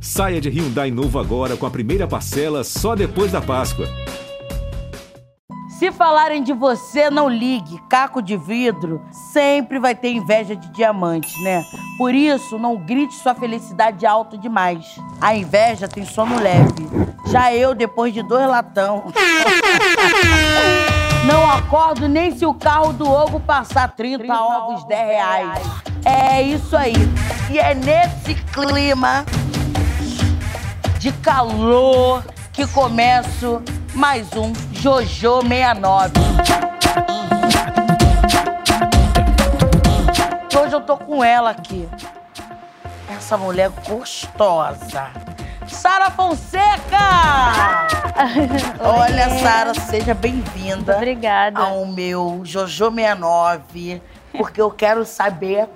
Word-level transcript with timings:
Saia 0.00 0.40
de 0.40 0.48
Hyundai 0.48 0.90
novo 0.90 1.18
agora 1.18 1.56
com 1.56 1.66
a 1.66 1.70
primeira 1.70 2.06
parcela 2.06 2.62
só 2.62 2.94
depois 2.94 3.32
da 3.32 3.40
Páscoa. 3.40 3.86
Se 5.78 5.92
falarem 5.92 6.42
de 6.42 6.54
você, 6.54 7.10
não 7.10 7.28
ligue. 7.28 7.78
Caco 7.90 8.22
de 8.22 8.36
vidro 8.36 9.02
sempre 9.32 9.78
vai 9.78 9.94
ter 9.94 10.10
inveja 10.10 10.56
de 10.56 10.68
diamante, 10.70 11.38
né? 11.42 11.62
Por 11.98 12.14
isso, 12.14 12.58
não 12.58 12.76
grite 12.76 13.14
sua 13.14 13.34
felicidade 13.34 14.06
alto 14.06 14.38
demais. 14.38 14.96
A 15.20 15.34
inveja 15.34 15.86
tem 15.86 16.04
sono 16.04 16.40
leve. 16.40 16.88
Já 17.26 17.52
eu, 17.52 17.74
depois 17.74 18.14
de 18.14 18.22
dois 18.22 18.48
latão. 18.48 19.04
Não 21.26 21.50
acordo 21.50 22.08
nem 22.08 22.36
se 22.36 22.46
o 22.46 22.54
carro 22.54 22.92
do 22.92 23.04
ovo 23.04 23.40
passar 23.40 23.88
30, 23.88 24.18
30 24.18 24.40
ovos 24.40 24.84
10 24.84 25.08
reais. 25.08 25.60
É 26.04 26.40
isso 26.40 26.76
aí. 26.76 26.94
E 27.50 27.58
é 27.58 27.74
nesse 27.74 28.34
clima 28.52 29.26
de 31.06 31.12
calor 31.18 32.24
que 32.52 32.66
começo 32.66 33.62
mais 33.94 34.26
um 34.32 34.52
Jojo 34.72 35.40
69. 35.40 36.10
Hoje 40.60 40.74
eu 40.74 40.80
tô 40.80 40.96
com 40.96 41.22
ela 41.22 41.50
aqui. 41.50 41.88
Essa 43.08 43.36
mulher 43.36 43.70
gostosa. 43.86 45.12
Sara 45.68 46.10
Fonseca! 46.10 46.66
Olha, 48.82 49.30
Sara, 49.38 49.74
seja 49.74 50.12
bem-vinda. 50.12 50.96
Obrigada. 50.96 51.60
Ao 51.60 51.86
meu 51.86 52.40
Jojo 52.42 52.90
69, 52.92 54.02
porque 54.32 54.60
eu 54.60 54.72
quero 54.72 55.06
saber 55.06 55.68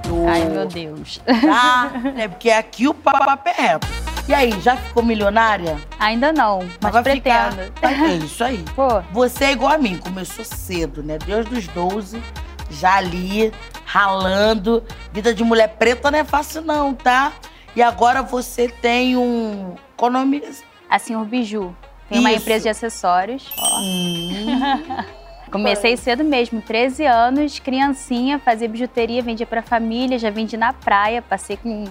tudo. 0.00 0.26
Ai, 0.26 0.46
meu 0.46 0.64
Deus. 0.64 1.20
Tá? 1.42 1.92
É 2.16 2.28
porque 2.28 2.50
aqui 2.50 2.88
o 2.88 2.94
papo 2.94 3.46
é 3.46 3.52
reto. 3.52 4.03
E 4.26 4.32
aí, 4.32 4.58
já 4.62 4.74
ficou 4.74 5.02
milionária? 5.02 5.78
Ainda 5.98 6.32
não, 6.32 6.60
mas, 6.80 6.94
mas 6.94 7.02
pretendo. 7.02 7.62
Ficar... 7.62 8.10
É 8.10 8.16
isso 8.16 8.42
aí. 8.42 8.64
Pô. 8.74 9.02
Você 9.12 9.44
é 9.44 9.52
igual 9.52 9.72
a 9.72 9.78
mim, 9.78 9.98
começou 9.98 10.42
cedo, 10.44 11.02
né? 11.02 11.18
Deus 11.18 11.44
dos 11.44 11.66
12, 11.68 12.22
já 12.70 12.96
ali, 12.96 13.52
ralando. 13.84 14.82
Vida 15.12 15.34
de 15.34 15.44
mulher 15.44 15.76
preta 15.76 16.10
não 16.10 16.18
é 16.18 16.24
fácil 16.24 16.62
não, 16.62 16.94
tá? 16.94 17.34
E 17.76 17.82
agora 17.82 18.22
você 18.22 18.66
tem 18.68 19.14
um... 19.14 19.74
Qual 19.94 20.10
nome? 20.10 20.42
Assim, 20.88 21.14
o 21.16 21.24
Biju. 21.24 21.76
Tem 22.08 22.18
uma 22.18 22.32
empresa 22.32 22.62
de 22.62 22.68
acessórios. 22.70 23.50
Hum. 23.58 25.04
Comecei 25.52 25.96
cedo 25.96 26.24
mesmo, 26.24 26.60
13 26.62 27.04
anos, 27.06 27.58
criancinha, 27.60 28.38
fazia 28.38 28.68
bijuteria, 28.68 29.22
vendia 29.22 29.46
pra 29.46 29.62
família, 29.62 30.18
já 30.18 30.30
vendi 30.30 30.56
na 30.56 30.72
praia, 30.72 31.22
passei 31.22 31.56
com 31.56 31.86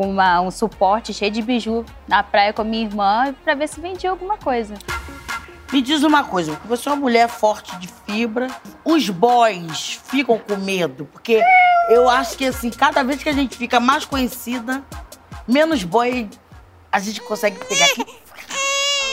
com 0.00 0.08
uma, 0.08 0.40
um 0.40 0.50
suporte 0.50 1.12
cheio 1.12 1.30
de 1.30 1.42
biju 1.42 1.84
na 2.08 2.22
praia 2.22 2.54
com 2.54 2.62
a 2.62 2.64
minha 2.64 2.84
irmã 2.86 3.34
para 3.44 3.52
ver 3.52 3.68
se 3.68 3.78
vendia 3.82 4.08
alguma 4.08 4.38
coisa. 4.38 4.72
Me 5.70 5.82
diz 5.82 6.02
uma 6.02 6.24
coisa, 6.24 6.58
você 6.64 6.88
é 6.88 6.92
uma 6.92 6.98
mulher 6.98 7.28
forte 7.28 7.76
de 7.76 7.86
fibra, 7.86 8.48
os 8.82 9.10
boys 9.10 10.00
ficam 10.06 10.38
com 10.38 10.56
medo, 10.56 11.06
porque 11.12 11.42
eu 11.90 12.08
acho 12.08 12.34
que 12.38 12.46
assim, 12.46 12.70
cada 12.70 13.02
vez 13.02 13.22
que 13.22 13.28
a 13.28 13.32
gente 13.34 13.58
fica 13.58 13.78
mais 13.78 14.06
conhecida, 14.06 14.82
menos 15.46 15.84
boy 15.84 16.30
a 16.90 16.98
gente 16.98 17.20
consegue 17.20 17.62
pegar 17.66 17.84
aqui. 17.84 18.06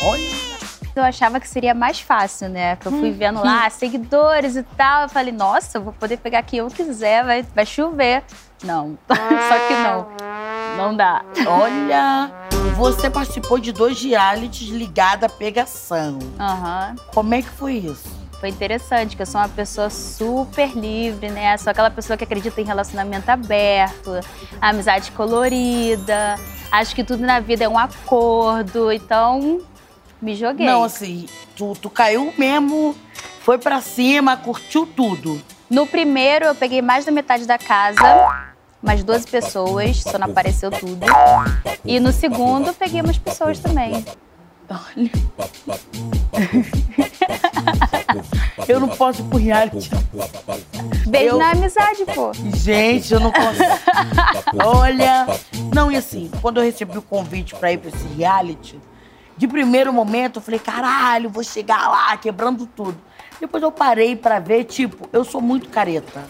Olha. 0.04 0.48
Eu 0.96 1.04
achava 1.04 1.40
que 1.40 1.50
seria 1.50 1.76
mais 1.76 2.00
fácil, 2.00 2.50
né? 2.50 2.76
Que 2.78 2.88
eu 2.88 2.92
fui 2.94 3.12
vendo 3.12 3.44
lá, 3.44 3.70
seguidores 3.70 4.56
e 4.56 4.64
tal. 4.64 5.04
Eu 5.04 5.10
falei, 5.10 5.32
nossa, 5.32 5.78
eu 5.78 5.84
vou 5.84 5.94
poder 5.94 6.18
pegar 6.18 6.42
quem 6.42 6.58
eu 6.58 6.68
quiser, 6.70 7.24
vai, 7.24 7.44
vai 7.44 7.66
chover. 7.68 8.24
Não, 8.64 8.98
só 9.08 9.68
que 9.68 9.74
não. 9.74 10.37
Não 10.78 10.96
dá. 10.96 11.26
Olha, 11.48 12.32
você 12.76 13.10
participou 13.10 13.58
de 13.58 13.72
dois 13.72 14.00
realities 14.00 14.70
ligados 14.70 15.24
à 15.24 15.30
pegação. 15.30 16.20
Aham. 16.40 16.90
Uhum. 16.90 17.06
Como 17.16 17.34
é 17.34 17.42
que 17.42 17.50
foi 17.50 17.74
isso? 17.74 18.08
Foi 18.40 18.50
interessante, 18.50 19.16
que 19.16 19.22
eu 19.24 19.26
sou 19.26 19.42
uma 19.42 19.50
pessoa 19.50 19.90
super 19.90 20.70
livre, 20.78 21.30
né? 21.30 21.58
Sou 21.58 21.72
aquela 21.72 21.90
pessoa 21.90 22.16
que 22.16 22.24
acredita 22.24 22.62
em 22.62 22.64
relacionamento 22.64 23.28
aberto, 23.28 24.20
amizade 24.62 25.10
colorida. 25.14 26.36
Acho 26.72 26.94
que 26.94 27.04
tudo 27.04 27.26
na 27.26 27.40
vida 27.40 27.64
é 27.64 27.68
um 27.68 27.80
acordo, 27.80 28.92
então 28.92 29.60
me 30.22 30.36
joguei. 30.36 30.68
Não, 30.68 30.84
assim, 30.84 31.26
tu, 31.56 31.74
tu 31.82 31.90
caiu 31.90 32.32
mesmo, 32.38 32.96
foi 33.42 33.58
para 33.58 33.82
cima, 33.82 34.38
curtiu 34.38 34.86
tudo. 34.86 35.42
No 35.68 35.88
primeiro, 35.88 36.46
eu 36.46 36.54
peguei 36.54 36.84
mais 36.84 37.04
da 37.04 37.12
metade 37.12 37.48
da 37.48 37.58
casa 37.58 38.47
mais 38.82 39.04
12 39.04 39.28
pessoas, 39.28 40.04
só 40.04 40.18
não 40.18 40.28
apareceu 40.28 40.72
tudo. 40.72 41.06
E 41.84 42.00
no 42.00 42.12
segundo, 42.12 42.74
peguei 42.74 43.02
umas 43.02 43.18
pessoas 43.18 43.60
também. 43.60 44.06
Olha. 44.70 45.08
Eu 48.68 48.80
não 48.80 48.90
posso 48.90 49.22
ir 49.22 49.26
pro 49.26 49.38
reality. 49.38 49.90
Beijo 51.08 51.36
eu... 51.36 51.38
na 51.38 51.52
amizade, 51.52 52.06
pô. 52.14 52.32
Gente, 52.56 53.14
eu 53.14 53.20
não 53.20 53.32
posso. 53.32 53.60
Olha. 54.66 55.28
Não, 55.74 55.92
e 55.92 55.96
assim, 55.96 56.30
quando 56.42 56.58
eu 56.58 56.64
recebi 56.64 56.98
o 56.98 57.02
convite 57.02 57.56
pra 57.56 57.72
ir 57.72 57.78
pra 57.78 57.90
esse 57.90 58.08
reality, 58.10 58.80
de 59.38 59.48
primeiro 59.48 59.94
momento 59.94 60.40
eu 60.40 60.42
falei, 60.42 60.60
caralho, 60.60 61.30
vou 61.30 61.44
chegar 61.44 61.90
lá 61.90 62.18
quebrando 62.18 62.66
tudo. 62.66 62.98
Depois 63.40 63.64
eu 63.64 63.72
parei 63.72 64.16
pra 64.16 64.40
ver, 64.40 64.66
tipo, 64.66 65.08
eu 65.14 65.24
sou 65.24 65.40
muito 65.40 65.70
careta. 65.70 66.26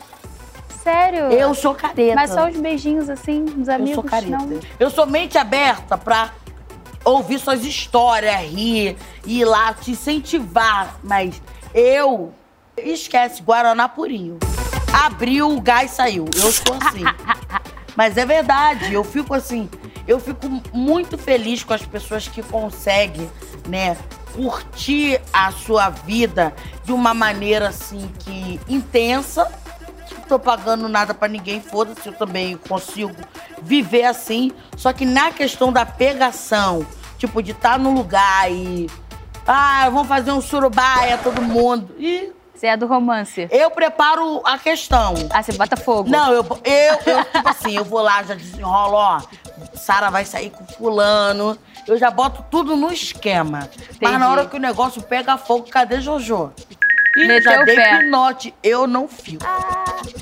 Sério? 0.87 1.25
Eu 1.25 1.53
sou 1.53 1.75
careta. 1.75 2.15
Mas 2.15 2.31
só 2.31 2.47
os 2.47 2.55
beijinhos 2.55 3.09
assim, 3.09 3.43
dos 3.43 3.67
amigos? 3.67 3.89
Eu 3.89 3.95
sou 3.95 4.03
careta. 4.05 4.37
Não... 4.37 4.59
Eu 4.79 4.89
sou 4.89 5.05
mente 5.05 5.37
aberta 5.37 5.97
pra 5.97 6.31
ouvir 7.03 7.39
suas 7.39 7.65
histórias, 7.65 8.39
rir, 8.43 8.95
ir 9.25 9.43
lá, 9.43 9.73
te 9.73 9.91
incentivar. 9.91 10.97
Mas 11.03 11.41
eu. 11.73 12.33
Esquece, 12.77 13.41
Guaraná 13.41 13.89
purinho. 13.89 14.39
Abriu, 14.93 15.57
o 15.57 15.59
gás 15.59 15.91
saiu. 15.91 16.23
Eu 16.33 16.51
sou 16.53 16.77
assim. 16.81 17.03
Mas 17.93 18.15
é 18.15 18.25
verdade, 18.25 18.93
eu 18.93 19.03
fico 19.03 19.33
assim. 19.33 19.69
Eu 20.07 20.21
fico 20.21 20.47
muito 20.71 21.17
feliz 21.17 21.65
com 21.65 21.73
as 21.73 21.85
pessoas 21.85 22.29
que 22.29 22.41
conseguem, 22.41 23.29
né, 23.67 23.97
curtir 24.33 25.19
a 25.33 25.51
sua 25.51 25.89
vida 25.89 26.53
de 26.85 26.93
uma 26.93 27.13
maneira 27.13 27.67
assim 27.67 28.09
que 28.19 28.57
intensa 28.69 29.51
tô 30.27 30.38
pagando 30.38 30.88
nada 30.88 31.13
para 31.13 31.27
ninguém, 31.27 31.61
foda-se, 31.61 32.07
eu 32.07 32.13
também 32.13 32.57
consigo 32.57 33.15
viver 33.61 34.03
assim. 34.03 34.51
Só 34.75 34.93
que 34.93 35.05
na 35.05 35.31
questão 35.31 35.71
da 35.71 35.85
pegação, 35.85 36.85
tipo, 37.17 37.41
de 37.41 37.51
estar 37.51 37.73
tá 37.73 37.77
no 37.77 37.93
lugar 37.93 38.51
e. 38.51 38.87
Ah, 39.45 39.89
vamos 39.89 40.07
fazer 40.07 40.31
um 40.31 40.41
surubaia, 40.41 41.17
todo 41.17 41.41
mundo. 41.41 41.95
E. 41.97 42.31
Você 42.53 42.67
é 42.67 42.75
do 42.75 42.87
romance? 42.87 43.47
Eu 43.51 43.69
preparo 43.69 44.41
a 44.43 44.57
questão. 44.57 45.13
Ah, 45.29 45.43
você 45.43 45.53
bota 45.53 45.77
fogo? 45.77 46.09
Não, 46.09 46.33
eu, 46.33 46.43
eu, 46.63 47.13
eu 47.13 47.23
tipo 47.25 47.47
assim, 47.47 47.77
eu 47.77 47.85
vou 47.85 48.01
lá, 48.01 48.23
já 48.23 48.33
desenrolo, 48.33 48.95
ó. 48.95 49.21
Sara 49.75 50.09
vai 50.09 50.25
sair 50.25 50.49
com 50.49 50.66
fulano. 50.66 51.57
Eu 51.87 51.97
já 51.97 52.09
boto 52.09 52.43
tudo 52.49 52.75
no 52.75 52.91
esquema. 52.91 53.69
Entendi. 53.73 53.99
Mas 54.01 54.19
na 54.19 54.29
hora 54.29 54.45
que 54.45 54.55
o 54.55 54.59
negócio 54.59 55.01
pega 55.01 55.37
fogo, 55.37 55.67
cadê 55.69 56.01
Jojo? 56.01 56.51
E 57.17 57.25
Meteu 57.25 57.51
já 57.51 57.63
dei 57.63 57.75
pé. 57.75 57.97
pinote, 57.97 58.53
eu 58.63 58.85
não 58.85 59.07
fico. 59.07 59.44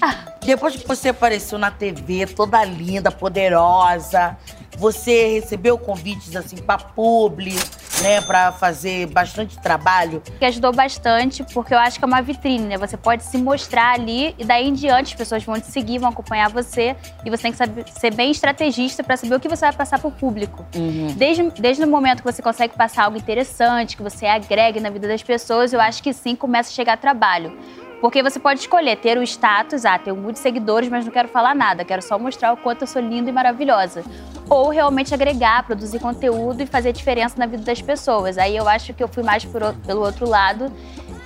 Ah. 0.01 0.33
Depois 0.45 0.75
que 0.75 0.88
você 0.88 1.09
apareceu 1.09 1.57
na 1.57 1.69
TV, 1.69 2.25
toda 2.25 2.63
linda, 2.63 3.11
poderosa, 3.11 4.38
você 4.78 5.39
recebeu 5.39 5.78
convites 5.78 6.35
assim 6.35 6.57
pra 6.57 6.78
publi, 6.78 7.59
né, 8.01 8.22
para 8.22 8.51
fazer 8.51 9.07
bastante 9.07 9.57
trabalho. 9.59 10.22
Que 10.39 10.45
ajudou 10.45 10.73
bastante, 10.73 11.44
porque 11.53 11.73
eu 11.73 11.79
acho 11.79 11.97
que 11.97 12.06
é 12.06 12.07
uma 12.07 12.22
vitrine, 12.22 12.66
né? 12.66 12.78
Você 12.78 12.97
pode 12.97 13.23
se 13.23 13.38
mostrar 13.38 13.94
ali 13.94 14.35
e 14.38 14.44
daí 14.44 14.67
em 14.67 14.73
diante 14.73 15.13
as 15.13 15.17
pessoas 15.17 15.44
vão 15.44 15.59
te 15.59 15.67
seguir, 15.67 16.00
vão 16.00 16.09
acompanhar 16.09 16.50
você 16.50 16.95
e 17.23 17.29
você 17.29 17.44
tem 17.44 17.51
que 17.51 17.57
saber, 17.57 17.85
ser 17.88 18.13
bem 18.13 18.31
estrategista 18.31 19.03
para 19.03 19.17
saber 19.17 19.35
o 19.35 19.39
que 19.39 19.47
você 19.47 19.66
vai 19.66 19.73
passar 19.73 20.00
pro 20.00 20.11
público. 20.11 20.65
Uhum. 20.75 21.13
Desde, 21.15 21.50
desde 21.51 21.83
o 21.83 21.88
momento 21.88 22.24
que 22.24 22.31
você 22.31 22.42
consegue 22.42 22.75
passar 22.75 23.06
algo 23.06 23.18
interessante, 23.18 23.97
que 23.97 24.03
você 24.03 24.25
agregue 24.25 24.80
na 24.80 24.89
vida 24.89 25.07
das 25.07 25.24
pessoas, 25.24 25.74
eu 25.74 25.81
acho 25.81 26.01
que 26.01 26.13
sim 26.13 26.36
começa 26.36 26.69
a 26.69 26.74
chegar 26.74 26.97
trabalho. 26.97 27.57
Porque 28.06 28.22
você 28.22 28.38
pode 28.38 28.60
escolher 28.60 28.98
ter 28.98 29.18
o 29.18 29.24
status, 29.24 29.84
ah, 29.84 29.98
tenho 29.98 30.16
muitos 30.16 30.40
seguidores, 30.40 30.88
mas 30.90 31.04
não 31.04 31.12
quero 31.12 31.28
falar 31.28 31.56
nada, 31.56 31.84
quero 31.84 32.04
só 32.04 32.19
mostrar 32.19 32.54
o 32.54 32.57
quanto 32.57 32.84
eu 32.84 32.88
sou 32.88 33.02
linda 33.02 33.31
e 33.31 33.34
maravilhosa. 33.34 34.04
Ou 34.48 34.69
realmente 34.69 35.12
agregar, 35.12 35.63
produzir 35.63 35.98
conteúdo 35.98 36.62
e 36.62 36.68
fazer 36.68 36.94
diferença 36.94 37.34
na 37.40 37.48
vida 37.48 37.63
das 37.63 37.81
pessoas. 37.81 38.38
Aí 38.38 38.56
eu 38.56 38.69
acho 38.69 38.94
que 38.94 39.04
eu 39.04 39.07
fui 39.07 39.24
mais 39.24 39.44
por, 39.44 39.74
pelo 39.88 40.02
outro 40.02 40.30
lado. 40.30 40.72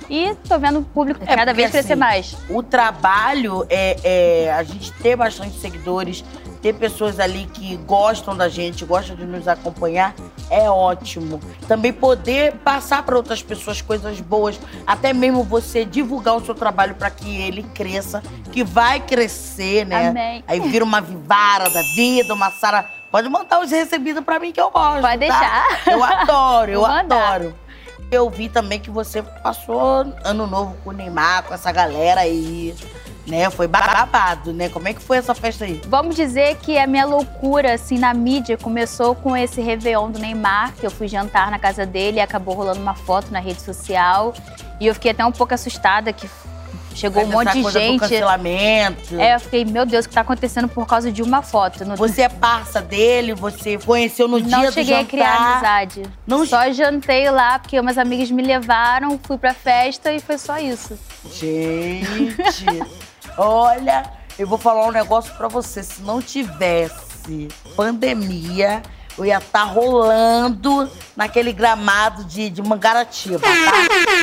E 0.08 0.34
tô 0.48 0.58
vendo 0.58 0.78
o 0.78 0.82
público 0.82 1.22
é 1.22 1.36
cada 1.36 1.52
vez 1.52 1.70
crescer 1.70 1.92
assim, 1.92 2.00
mais. 2.00 2.34
O 2.48 2.62
trabalho 2.62 3.66
é, 3.68 3.96
é 4.02 4.50
a 4.50 4.62
gente 4.62 4.90
ter 5.02 5.16
bastante 5.16 5.58
seguidores, 5.58 6.24
ter 6.60 6.74
pessoas 6.74 7.18
ali 7.18 7.46
que 7.46 7.76
gostam 7.78 8.36
da 8.36 8.48
gente, 8.48 8.84
gostam 8.84 9.16
de 9.16 9.24
nos 9.24 9.48
acompanhar, 9.48 10.14
é 10.50 10.68
ótimo. 10.70 11.40
Também 11.66 11.92
poder 11.92 12.56
passar 12.58 13.02
para 13.02 13.16
outras 13.16 13.42
pessoas 13.42 13.80
coisas 13.80 14.20
boas, 14.20 14.60
até 14.86 15.12
mesmo 15.12 15.42
você 15.42 15.84
divulgar 15.84 16.36
o 16.36 16.44
seu 16.44 16.54
trabalho 16.54 16.94
para 16.94 17.10
que 17.10 17.40
ele 17.40 17.62
cresça, 17.74 18.22
que 18.52 18.62
vai 18.62 19.00
crescer, 19.00 19.86
né? 19.86 20.08
Amém. 20.08 20.44
Aí 20.46 20.60
vira 20.60 20.84
uma 20.84 21.00
vivara 21.00 21.68
da 21.70 21.82
vida, 21.94 22.34
uma 22.34 22.50
Sara 22.50 23.00
Pode 23.10 23.28
mandar 23.28 23.60
os 23.60 23.70
recebidos 23.70 24.22
pra 24.24 24.38
mim 24.38 24.52
que 24.52 24.60
eu 24.60 24.70
gosto. 24.70 25.00
Pode 25.00 25.02
tá? 25.02 25.16
deixar. 25.16 25.82
Eu 25.86 26.04
adoro, 26.04 26.70
eu 26.70 26.86
adoro. 26.86 27.54
Eu 28.10 28.30
vi 28.30 28.48
também 28.48 28.78
que 28.78 28.90
você 28.90 29.22
passou 29.22 29.80
ano 30.24 30.46
novo 30.46 30.76
com 30.82 30.90
o 30.90 30.92
Neymar, 30.92 31.44
com 31.44 31.54
essa 31.54 31.72
galera 31.72 32.20
aí. 32.20 32.74
Né? 33.30 33.48
Foi 33.48 33.68
babado, 33.68 34.52
né? 34.52 34.68
Como 34.68 34.88
é 34.88 34.92
que 34.92 35.00
foi 35.00 35.18
essa 35.18 35.34
festa 35.34 35.64
aí? 35.64 35.80
Vamos 35.86 36.16
dizer 36.16 36.56
que 36.56 36.76
a 36.76 36.86
minha 36.86 37.06
loucura, 37.06 37.74
assim, 37.74 37.96
na 37.96 38.12
mídia 38.12 38.58
começou 38.58 39.14
com 39.14 39.36
esse 39.36 39.60
Réveillon 39.60 40.10
do 40.10 40.18
Neymar, 40.18 40.72
que 40.74 40.84
eu 40.84 40.90
fui 40.90 41.06
jantar 41.06 41.50
na 41.50 41.58
casa 41.58 41.86
dele 41.86 42.16
e 42.16 42.20
acabou 42.20 42.54
rolando 42.54 42.80
uma 42.80 42.94
foto 42.94 43.30
na 43.30 43.38
rede 43.38 43.62
social. 43.62 44.34
E 44.80 44.86
eu 44.88 44.94
fiquei 44.94 45.12
até 45.12 45.24
um 45.24 45.30
pouco 45.30 45.54
assustada 45.54 46.12
que 46.12 46.28
chegou 46.92 47.22
um 47.22 47.28
monte 47.28 47.52
de 47.52 47.62
do 47.62 47.70
gente. 47.70 48.00
cancelamento. 48.00 49.20
É, 49.20 49.36
eu 49.36 49.40
fiquei, 49.40 49.64
meu 49.64 49.86
Deus, 49.86 50.06
o 50.06 50.08
que 50.08 50.14
tá 50.14 50.22
acontecendo 50.22 50.66
por 50.68 50.84
causa 50.86 51.12
de 51.12 51.22
uma 51.22 51.40
foto? 51.40 51.84
No- 51.84 51.96
Você 51.96 52.22
é 52.22 52.28
parça 52.28 52.80
dele, 52.82 53.32
você 53.32 53.78
conheceu 53.78 54.26
no 54.26 54.40
dia 54.40 54.50
não 54.56 54.64
do 54.66 54.72
cheguei 54.72 54.98
a 54.98 55.04
criar 55.04 55.36
amizade. 55.52 56.02
Não 56.26 56.44
Só 56.44 56.70
jantei 56.72 57.30
lá, 57.30 57.58
porque 57.60 57.78
umas 57.78 57.96
amigas 57.96 58.28
me 58.30 58.42
levaram, 58.42 59.18
fui 59.22 59.38
pra 59.38 59.54
festa 59.54 60.12
e 60.12 60.18
foi 60.18 60.36
só 60.36 60.58
isso. 60.58 60.98
Gente, 61.32 62.64
olha, 63.40 64.02
eu 64.38 64.46
vou 64.46 64.58
falar 64.58 64.86
um 64.86 64.92
negócio 64.92 65.34
pra 65.34 65.48
você. 65.48 65.82
Se 65.82 66.02
não 66.02 66.20
tivesse 66.20 67.48
pandemia, 67.74 68.82
eu 69.16 69.24
ia 69.24 69.38
estar 69.38 69.64
rolando 69.64 70.90
naquele 71.16 71.52
gramado 71.52 72.24
de, 72.24 72.50
de 72.50 72.62
Mangaratiba, 72.62 73.38
tá? 73.38 73.50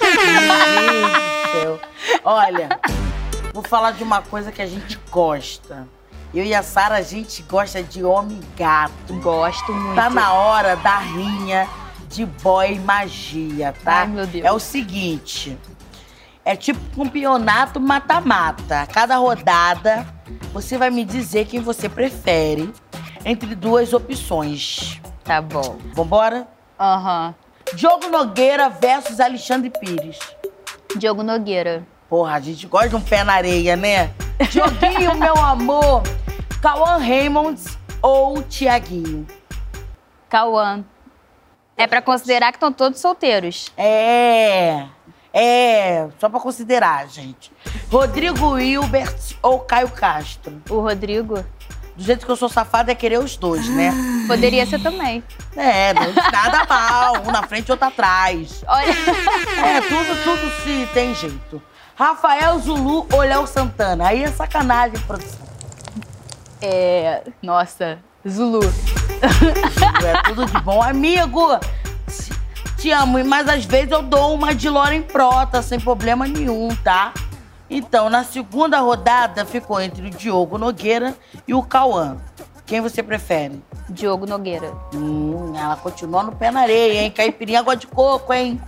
Meu 0.01 1.01
Deus 1.01 1.11
do 1.11 1.61
céu. 1.61 1.79
Olha, 2.23 2.79
vou 3.53 3.63
falar 3.63 3.91
de 3.91 4.03
uma 4.03 4.21
coisa 4.21 4.51
que 4.51 4.61
a 4.61 4.67
gente 4.67 4.99
gosta. 5.09 5.87
Eu 6.33 6.43
e 6.43 6.53
a 6.53 6.61
Sara, 6.61 6.95
a 6.97 7.01
gente 7.01 7.41
gosta 7.43 7.81
de 7.81 8.03
homem 8.03 8.39
gato. 8.57 9.13
Gosto 9.21 9.73
muito. 9.73 9.95
Tá 9.95 10.09
na 10.09 10.33
hora 10.33 10.75
da 10.75 10.97
rinha 10.99 11.67
de 12.09 12.25
boy 12.25 12.77
magia, 12.79 13.73
tá? 13.83 13.99
Ai, 13.99 14.07
meu 14.07 14.27
Deus. 14.27 14.45
É 14.45 14.51
o 14.51 14.59
seguinte. 14.59 15.57
É 16.47 16.55
tipo 16.55 16.79
campeonato 16.95 17.77
mata-mata. 17.77 18.87
Cada 18.93 19.17
rodada, 19.17 20.07
você 20.53 20.77
vai 20.77 20.89
me 20.89 21.03
dizer 21.03 21.45
quem 21.45 21.59
você 21.59 21.89
prefere 21.89 22.73
entre 23.25 23.53
duas 23.53 23.91
opções. 23.91 25.01
Tá 25.25 25.41
bom. 25.41 25.77
Vambora? 25.93 26.47
Aham. 26.79 27.35
Diogo 27.73 28.07
Nogueira 28.07 28.69
versus 28.69 29.19
Alexandre 29.19 29.69
Pires. 29.69 30.19
Diogo 30.95 31.21
Nogueira. 31.21 31.85
Porra, 32.07 32.35
a 32.35 32.39
gente 32.39 32.65
gosta 32.65 32.87
de 32.87 32.95
um 32.95 33.01
pé 33.01 33.25
na 33.25 33.33
areia, 33.33 33.75
né? 33.75 34.13
Dioguinho, 34.49 35.17
meu 35.17 35.35
amor. 35.35 36.01
Cauã 36.61 36.95
Raymonds 36.97 37.77
ou 38.01 38.41
Tiaguinho? 38.41 39.27
Cauã. 40.29 40.81
É 41.75 41.85
pra 41.85 42.01
considerar 42.01 42.53
que 42.53 42.55
estão 42.55 42.71
todos 42.71 43.01
solteiros. 43.01 43.69
É. 43.75 44.87
É, 45.39 46.07
só 46.19 46.27
pra 46.29 46.39
considerar, 46.39 47.07
gente. 47.07 47.51
Rodrigo 47.91 48.57
Hilbert 48.57 49.15
ou 49.43 49.59
Caio 49.59 49.89
Castro? 49.89 50.59
O 50.67 50.79
Rodrigo 50.79 51.35
Do 51.95 52.03
jeito 52.03 52.25
que 52.25 52.31
eu 52.31 52.35
sou 52.35 52.49
safada 52.49 52.91
é 52.91 52.95
querer 52.95 53.19
os 53.19 53.37
dois, 53.37 53.67
né? 53.69 53.91
poderia 54.27 54.65
ser 54.65 54.81
também. 54.81 55.23
É, 55.55 55.93
não 55.93 56.11
nada 56.31 56.65
mal. 56.65 57.21
Um 57.23 57.31
na 57.31 57.43
frente, 57.43 57.71
outro 57.71 57.87
atrás. 57.87 58.63
Olha, 58.67 58.89
É, 59.63 59.81
tudo, 59.81 60.23
tudo 60.23 60.51
se 60.63 60.87
tem 60.93 61.13
jeito. 61.13 61.61
Rafael 61.95 62.57
Zulu 62.59 63.05
ou 63.13 63.19
Léo 63.21 63.45
Santana? 63.47 64.07
Aí 64.07 64.23
é 64.23 64.31
sacanagem, 64.31 64.99
produção. 65.01 65.39
é. 66.61 67.21
Nossa, 67.43 67.99
Zulu. 68.27 68.59
É 70.05 70.21
tudo 70.29 70.45
de 70.45 70.59
bom. 70.61 70.81
Amigo, 70.81 71.41
te- 72.77 72.91
amo, 72.91 73.23
mas 73.25 73.47
às 73.49 73.65
vezes 73.65 73.91
eu 73.91 74.01
dou 74.01 74.33
uma 74.33 74.53
de 74.53 74.69
Loren 74.69 75.01
Prota, 75.01 75.61
sem 75.61 75.79
problema 75.79 76.27
nenhum, 76.27 76.69
tá? 76.83 77.13
Então, 77.69 78.09
na 78.09 78.23
segunda 78.23 78.79
rodada, 78.79 79.43
ficou 79.45 79.81
entre 79.81 80.07
o 80.07 80.09
Diogo 80.09 80.57
Nogueira 80.57 81.13
e 81.47 81.53
o 81.53 81.61
Cauã. 81.61 82.17
Quem 82.65 82.79
você 82.81 83.01
prefere? 83.03 83.61
Diogo 83.89 84.25
Nogueira. 84.25 84.73
Hum, 84.93 85.53
ela 85.57 85.75
continua 85.75 86.23
no 86.23 86.31
pé 86.33 86.51
na 86.51 86.61
areia, 86.61 87.01
hein? 87.01 87.11
Caipirinha 87.11 87.59
água 87.59 87.75
de 87.75 87.87
coco, 87.87 88.33
hein? 88.33 88.61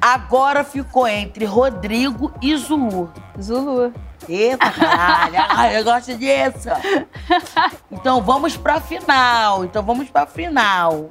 Agora 0.00 0.64
ficou 0.64 1.06
entre 1.06 1.44
Rodrigo 1.44 2.32
e 2.40 2.56
Zulu. 2.56 3.10
Zulu. 3.40 3.92
Eita, 4.28 4.70
caralho. 4.70 5.36
Eu 5.76 5.84
gosto 5.84 6.16
disso. 6.16 6.68
Então 7.90 8.20
vamos 8.22 8.56
pra 8.56 8.80
final. 8.80 9.64
Então 9.64 9.82
vamos 9.82 10.08
pra 10.08 10.26
final. 10.26 11.10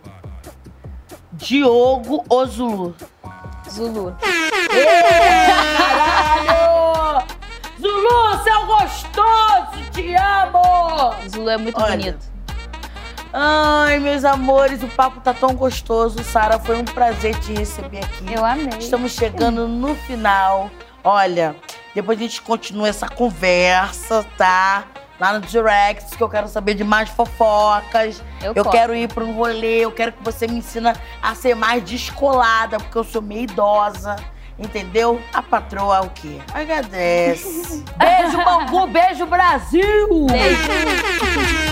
Diogo 1.39 2.24
ou 2.27 2.45
Zulu? 2.45 2.95
Zulu. 3.69 4.15
Caralho! 5.77 7.25
Zulu, 7.80 8.44
seu 8.44 8.65
gostoso! 8.65 9.91
Te 9.94 10.15
amo! 10.15 11.15
Zulu 11.30 11.50
é 11.50 11.57
muito 11.57 11.81
Olha. 11.81 11.91
bonito. 11.91 12.30
Ai, 13.31 14.00
meus 14.00 14.25
amores, 14.25 14.83
o 14.83 14.88
papo 14.88 15.21
tá 15.21 15.33
tão 15.33 15.53
gostoso. 15.56 16.21
Sara, 16.24 16.59
foi 16.59 16.77
um 16.77 16.83
prazer 16.86 17.39
te 17.39 17.53
receber 17.53 18.03
aqui. 18.03 18.33
Eu 18.33 18.44
amei. 18.44 18.77
Estamos 18.77 19.13
chegando 19.13 19.65
no 19.68 19.95
final. 19.95 20.69
Olha, 21.03 21.56
depois 21.95 22.19
a 22.19 22.21
gente 22.21 22.41
continua 22.41 22.89
essa 22.89 23.07
conversa, 23.07 24.25
tá? 24.38 24.83
Lá 25.19 25.33
no 25.33 25.42
direct, 25.42 26.16
que 26.16 26.24
eu 26.24 26.30
quero 26.30 26.48
saber 26.48 26.75
de 26.75 26.83
mais 26.83 27.10
fofocas. 27.10 28.24
Eu 28.42 28.54
Eu 28.56 28.66
quero 28.66 28.95
ir 28.95 29.12
para 29.12 29.24
um 29.24 29.33
rolê, 29.33 29.80
eu 29.80 29.92
quero 29.92 30.13
que 30.13 30.24
você 30.24 30.48
me 30.48 30.60
ensina 30.60 30.95
a 31.21 31.36
ser 31.36 31.56
mais 31.56 31.83
descolada, 31.83 32.77
porque 32.77 32.98
eu 32.98 33.04
sou 33.04 33.21
meio 33.21 33.42
idosa. 33.42 34.16
Entendeu? 34.57 35.21
A 35.33 35.42
patroa 35.42 35.98
é 35.98 36.01
o 36.01 36.10
quê? 36.10 36.38
Agradece. 36.54 37.83
beijo, 37.98 38.44
Bangu, 38.44 38.88
beijo, 38.88 39.25
Brasil! 39.25 40.27
Beijo. 40.27 41.69